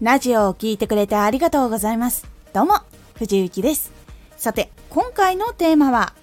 [0.00, 2.26] ラジオを聴いてくれてありがとうございます。
[2.54, 2.76] どうも、
[3.16, 3.92] 藤幸です。
[4.38, 6.14] さて、今回のテーマは、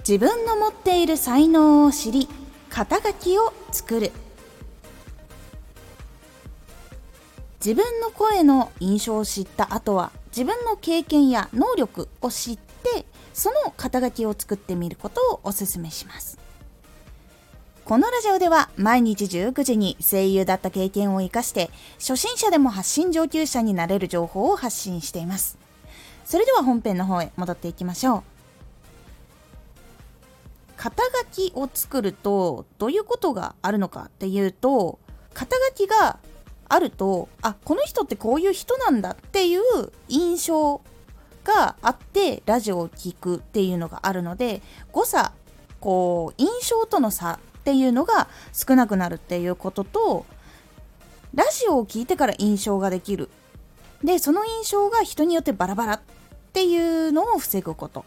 [0.00, 2.28] 自分の持っている才能を知り、
[2.68, 4.12] 肩書きを作る。
[7.64, 16.47] 自分の声の印象を知った後は、自分の経験や能力を知って、その肩書きを作ってみることをお勧めします。
[17.88, 25.56] このラジオでは毎日19時に声優だった経験を生かして初心者でも発信上級者になれる情報を発信しています。
[26.26, 28.22] それでは本編の方へ戻っていきましょう。
[30.76, 34.98] 肩書きを作るとどういうことがあるのかっていうと
[35.32, 36.18] 肩書きが
[36.68, 39.62] あるとあこの人ってこういう人なんだっていう
[40.08, 40.82] 印象
[41.42, 44.60] があってラジオを聴くっていうのがあるので
[44.92, 45.32] 誤差
[45.80, 50.24] こう印象との差っていうのが少なくなるっていうことと
[51.34, 53.28] ラジオを聴いてから印象ができる。
[54.02, 56.00] でその印象が人によってバラバラっ
[56.54, 58.06] ていうのを防ぐこと。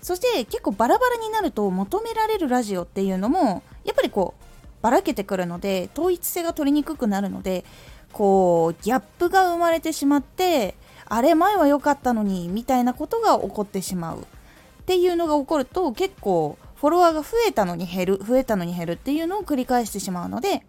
[0.00, 4.44] そして結構バラバラになると求められるラジオっていうのもやっぱりこう
[4.80, 7.64] ばらけてくるので統一性が取りにくくなるので
[8.12, 14.20] こうギャップが生まれてしまってあれ前は良かったのにみたいなことが起こってしまう。
[14.20, 20.66] っていうのが起こると結構フォロワーが増えたのに減る増えたのに減るっていうのを繰り返してしまうので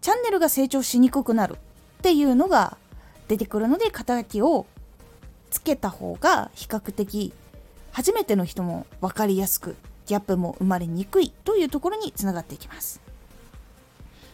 [0.00, 1.56] チャンネルが成長しにくくなるっ
[2.00, 2.78] ていうのが
[3.26, 4.66] 出てくるので肩書きを
[5.50, 7.32] つけた方が比較的
[7.90, 9.74] 初めての人も分かりやすく
[10.06, 13.00] ギャップも生まれにくいというところにつながっていきます。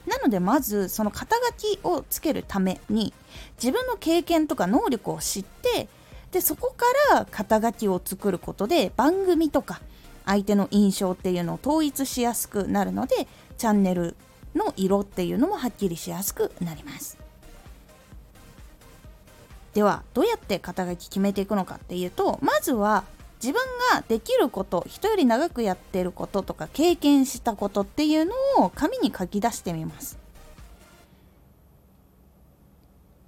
[0.07, 3.15] なのでまずその肩書きをつけるために
[3.57, 5.89] 自分の経験とか能力を知って
[6.33, 9.81] でそこから肩書きを作ることで番組とか
[10.25, 13.27] 相手の印象っていうのを統一しやすくなるので
[13.59, 14.17] チャンネル
[14.55, 17.19] の色っていうのもはっきりしやすくなります。
[19.75, 23.03] ではどうやって肩書き決めていくのかっていうとまずは
[23.43, 23.61] 自分
[23.93, 28.35] ができること人より長くやってることとか経験したことっていうの
[28.65, 30.19] を紙に書き出してみます。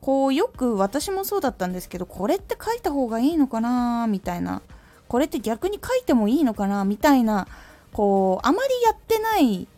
[0.00, 4.62] こうよく私もそうだったんですけどこれって書いた方がいいのかなみたいな
[5.08, 6.84] これって逆に書いてもいいのかな？
[6.84, 7.46] みたいな
[7.92, 9.68] こうあまりやってない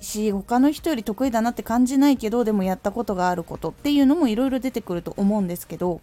[0.00, 6.00] し他の人より得意だなって感じないけどでもやったことがあることっていうのもいろいろ出てくると思うんですけど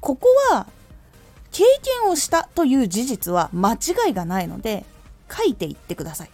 [0.00, 0.66] ここは
[1.50, 1.64] 経
[2.02, 4.84] 験をしたという事実は間違いがないので
[5.30, 6.30] 書いていってください。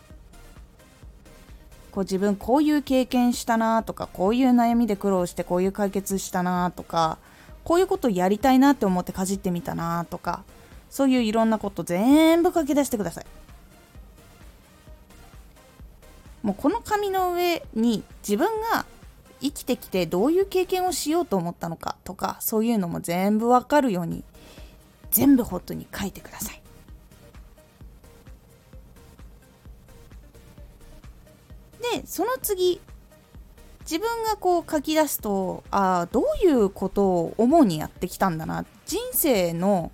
[1.93, 7.19] こう自分こういう経験したなとかこういう悩みで苦労してこういう解決したなとか
[7.63, 10.43] こういうことやりたいなって思ってかじってみたなとか
[10.95, 13.27] そういういろんなこと全部書き出してください。
[16.45, 18.87] もうこの紙の上に自分が
[19.41, 24.23] 生きてきてどういう経験をしようと思ったのかとかそういうのも全部わかるように
[25.11, 26.63] 全部ホットに書いてください。
[31.93, 32.81] でその次
[33.81, 39.91] 自分がこう書き出すとああどういうことを主にやってきたんだな人生の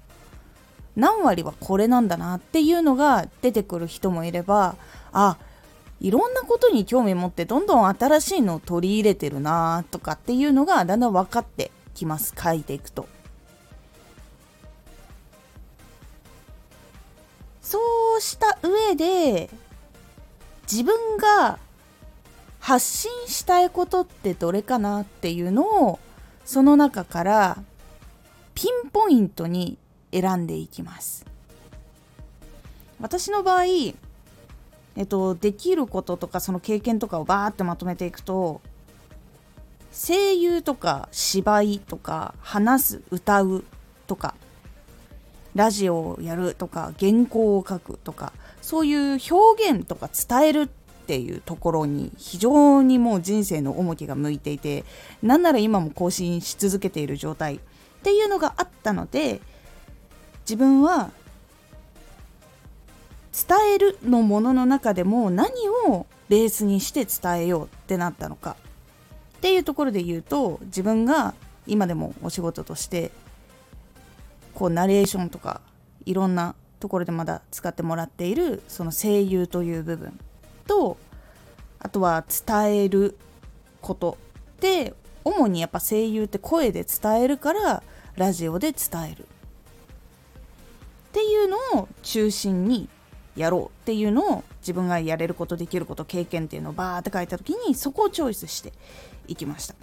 [1.01, 4.77] 何割はこれなんだなっていうのが出てくる人もいれば
[5.13, 5.39] あ
[6.01, 13.09] いろんなことに興味持ってどんどん新しいのを取り入れてるなとかっていうのがだんだん分かってきます書いていくと。
[17.63, 17.79] そ
[18.19, 19.49] うした上で
[20.71, 21.59] 自分が
[22.59, 26.01] 発信したいことってどれかなっていうのを
[26.45, 27.63] その中から
[28.55, 29.79] ピンポイントに
[30.13, 31.25] 選んでいきます。
[33.01, 33.95] 私の場合、え
[35.03, 38.61] っと、できることとかその経験とかをバーってまとめていくと
[39.93, 43.65] 声優とか芝居とか話す歌う
[44.07, 44.35] とか
[45.55, 48.33] ラジオをやるとか原稿を書くとか
[48.63, 50.69] そういう表現とか伝えるっ
[51.07, 54.85] ていうところに非常にもう人生の重きが向いていて
[55.23, 57.59] なんなら今も更新し続けている状態っ
[58.03, 59.41] ていうのがあったので
[60.51, 61.13] 自分は
[63.33, 65.49] 伝えるのものの中でも何
[65.87, 68.57] をベースにして伝えようってなったのか。
[69.37, 71.35] っていうところで言うと自分が
[71.69, 73.13] 今でもお仕事として
[74.53, 75.61] こうナレーションとか
[76.05, 80.19] いろんなところでまだ使ってもらっているその声優という部分。
[80.67, 80.97] と
[81.79, 83.17] あとは伝える
[83.81, 84.19] こと。
[84.61, 84.95] で
[85.25, 87.85] 主にやっぱ声優って声で伝えるから
[88.17, 89.29] ラジオで伝える。
[91.11, 92.89] っていうのを中心に
[93.37, 98.73] やろうっていうのを自分がやれることできること経験っていうのをバーって書いた時にそこをチョイスして
[99.27, 99.75] いきました。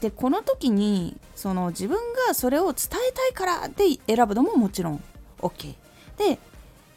[0.00, 1.98] でこの時にその自分
[2.28, 5.02] がそれを伝えたいからで選ぶのももちろん
[5.40, 5.74] OK
[6.16, 6.38] で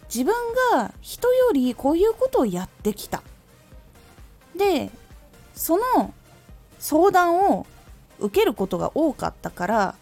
[0.06, 0.34] 自分
[0.76, 3.24] が人よりこういうことをやってきた。
[4.56, 4.92] で
[5.56, 6.14] その
[6.80, 7.66] 相談を
[8.20, 9.96] 受けることが多かったから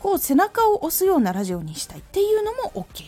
[0.00, 3.04] こう背中を押すようなラジオにしたいっていうのも OK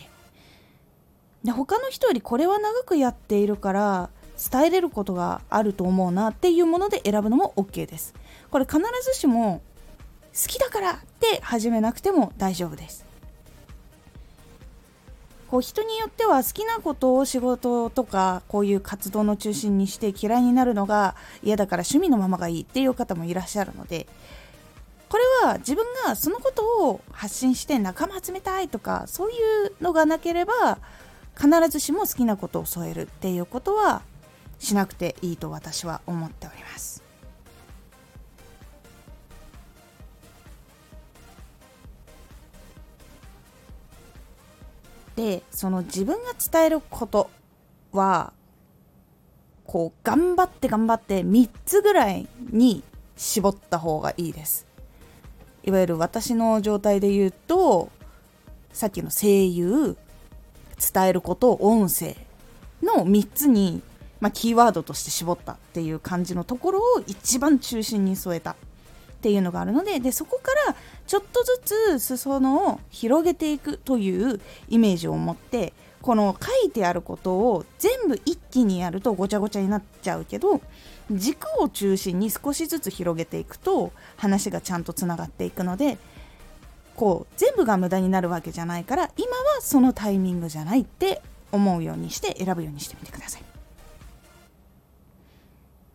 [1.43, 4.09] で他の人よりこれは長くやっているから
[4.51, 8.13] 伝えれることがあると思うなっていうもので選ぶのも OK です。
[8.49, 9.61] これ必ずしも
[10.33, 13.05] 好きだからって始めなくても大丈夫です。
[15.49, 24.07] こう人によっては好きなことを仕事とかこういう活動の中心にして嫌いになるのが嫌だから趣味のままがいいっていう方もいらっしゃるので
[25.13, 29.33] これは自分がそのことを発信して仲間集めたいとかそうい
[29.67, 30.79] うのがなければ
[31.37, 34.01] 必ずしも好きなことを添えるっていうことは
[34.57, 37.03] しなくていいと私は思っております。
[45.15, 47.29] でその自分が伝えること
[47.91, 48.33] は
[49.67, 52.81] こう頑張って頑張って3つぐらいに
[53.15, 54.72] 絞った方がいいです
[55.63, 57.89] いわゆる私の状態で言うと
[58.71, 59.97] さっきの声優
[60.93, 62.15] 伝えること音声
[62.81, 63.81] の3つに、
[64.19, 68.51] まあ、キーワードとして絞ったっていう感じのところを一番中心に添えた。
[68.51, 68.55] っ
[69.23, 70.75] ていうのがあるのででそこから
[71.07, 75.71] ちょっとずつ裾野を広げていくというイメージを持って
[76.03, 80.59] この書いてあることを全部一気にやるとごちゃごちゃになっちゃうけど
[81.09, 85.97] 軸を中心に少しずつ広げていくと話がちゃんとつながっていくので
[86.97, 91.21] こう全部が無駄になるわけじゃないから今はそのタイミングじゃないって
[91.53, 93.43] 思うようにして選ぶようにしてみてください。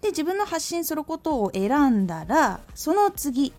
[0.00, 3.52] で自分の発信することを選んだらその次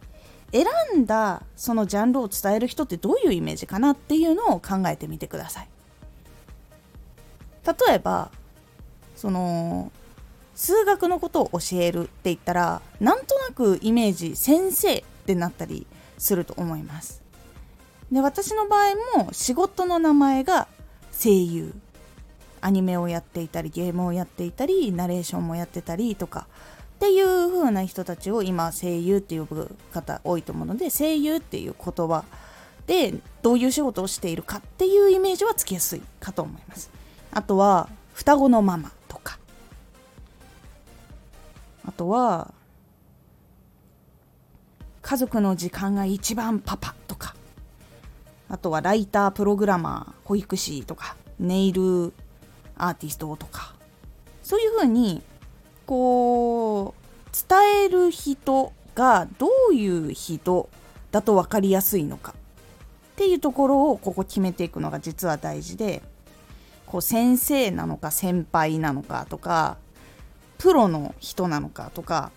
[0.51, 0.65] 選
[0.97, 5.69] んだそのジャンルを伝える人ってどういうイメージかなっていうのを考えてみてください
[7.87, 8.31] 例えば
[9.15, 9.91] その
[10.55, 15.87] 数学のことを教えるって言ったらなんとなくイメージ先生ってなったり
[16.17, 17.21] すると思います。
[18.11, 20.67] で私の場合も仕事の名前が
[21.11, 21.73] 声優。
[22.61, 26.47] アニメをやっていたりゲームをやっていたりナレーションもやってたりとか。
[26.95, 32.25] っていう風な人たちを今声優って呼ぶ方多いと思うので声優っていう言葉
[32.87, 36.89] でどういう仕事をしているかっていうイメージはつきやすいかと思います。
[37.31, 39.39] あとは双子のママとか。
[41.85, 42.53] あとは
[45.01, 47.35] 家族の時間が一番パパとか。
[48.49, 52.13] あとはライタープログラマー保育士とかネイル
[52.77, 53.73] アーティストとか。
[54.43, 55.21] そういうふうに
[55.85, 56.99] こう
[57.47, 60.69] 伝える人がどういう人
[61.11, 62.35] だと分かりやすいのかっ
[63.15, 66.01] ていうところをここ決めていくのが実は大事で。
[66.89, 69.77] こう先生なのか先輩なのかとか
[70.57, 72.31] プロの人なのかとか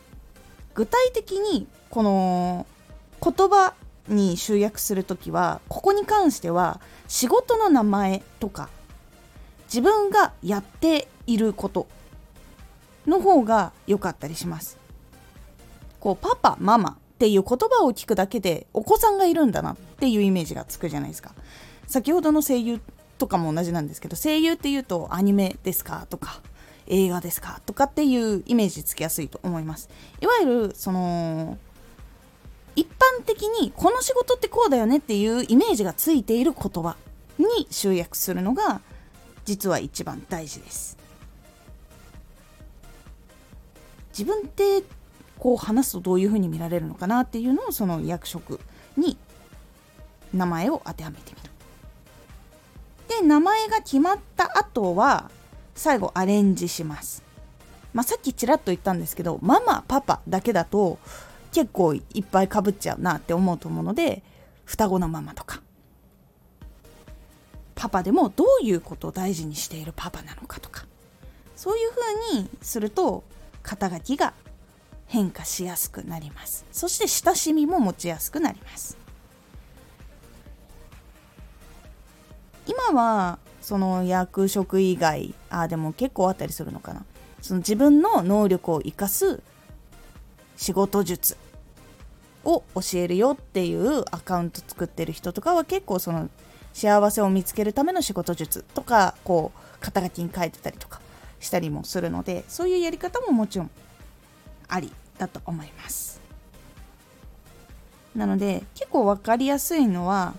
[0.74, 2.66] 具体的にこの
[3.22, 3.72] 言葉
[4.08, 8.68] に集約する時はここに関しては仕事の名前とか
[9.64, 11.86] 自分がやっていること
[13.06, 14.78] の方が良かったりします。
[15.98, 21.32] こうパパママっていう言葉を聞くだけでお子さんがいるんだなっていうイメージがつくじゃないですか。
[21.86, 22.82] 先ほどの声優
[23.22, 26.40] とかも同じなんですけど声優っていうとアニメですかとか
[26.88, 29.88] 映画ですかとかっていうイメージつきやすいと思います。
[30.20, 31.56] いわゆるその
[32.74, 36.96] 一般的にこの仕事ってこうだよねっていうイメージがついている言葉
[37.38, 38.80] に集約するのが
[39.44, 40.98] 実は一番大事です
[44.10, 44.82] 自分って
[45.38, 48.58] こう話すとどういうふうに見られるのかなっていうのをその役職
[48.96, 49.16] に
[50.34, 51.51] 名前を当てはめてみる
[53.20, 55.30] で名前が決まった後は
[55.74, 57.22] 最後アレンジします。
[57.92, 60.98] まあ、さっきちらっと言ったんですけどママパパだけだと
[61.52, 64.22] 結構いっぱいかぶっちゃうなって思うと思うので
[64.64, 65.60] 双子のママとか。
[67.74, 70.86] パパでもどういうことを大事にしているパパなのかとか。
[71.56, 73.24] そういうふうにすると
[73.62, 74.34] 肩書きが
[75.06, 76.64] 変化しやすくなります。
[76.72, 79.01] そして親しみも持ちやすくなります。
[82.66, 87.04] 今はその役職以外あでも結構あったりするのかな。
[87.40, 89.42] その自分の能力を生かす
[90.56, 91.36] 仕事術
[92.44, 96.30] を教えるよっていうアカウント作ってる人とかは結構その
[96.72, 101.00] 幸せを見つけるための仕事術とかこう肩書きに書いてたりとか
[101.40, 103.70] したりもするのでそういうやり方ももちろん
[104.68, 106.20] ありだと思います。
[108.14, 110.34] なので結構分かりやすいのは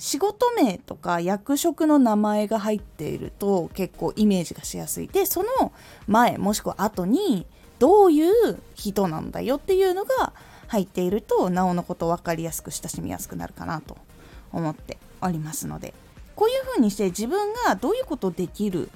[0.00, 5.08] 仕事名とか役職の名前が入っていると結構イメージがしやすい。
[5.08, 5.72] でその
[6.08, 7.46] 前もしくは後に
[7.78, 10.32] どういう人なんだよっていうのが
[10.68, 13.96] 入っているとなおのこと分かりやすく親しみやすくなるかなと
[14.52, 15.94] 思っておりますので。
[16.34, 18.88] こういうふうにして自分がどういうことできる？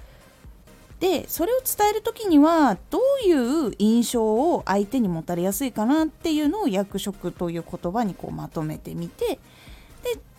[1.01, 9.39] でそれを伝える時にはどういう印象を相手に持たれやすいかなっていうのを役職という言葉にこうまとめてみて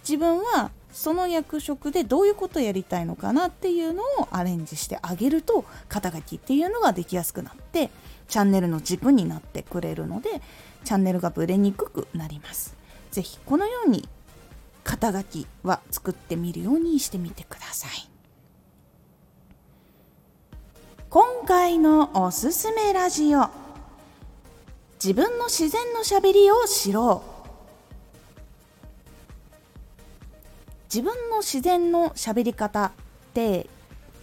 [0.07, 7.89] 自分はその役職でどういうことをやりたいのかなっていうのをアレンジしてあげると肩書きっていうのができやすくなって
[8.27, 10.41] チャンネルの軸になってくれるので
[10.83, 12.75] チャンネルがぶれにくくなります。
[13.11, 14.07] ぜひこのように
[14.83, 18.09] 肩書きは作ってみるようにしてみてください。
[21.09, 23.49] 今回のおすすめラジオ
[25.03, 27.34] 自分の自然のしゃべりを知ろう
[30.95, 32.91] 自分の自然のしゃべり方っ
[33.33, 33.67] て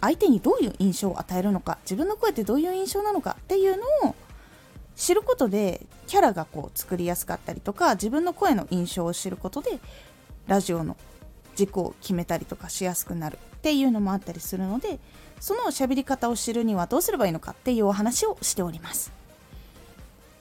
[0.00, 4.14] 相手にどういう印象を与えるのか自分の声ってどういう印象なのかっていうのを
[4.97, 9.81] 知ることでキャラがこう作りやすかったりとか自分の声の印象を知ることで
[10.47, 10.97] ラジオの
[11.57, 14.99] 軸を決めたりとかしやすくなるっていうのもあったりするので
[15.41, 19.12] その喋り方を知るにはどうすればいいのかっていうお話をしております。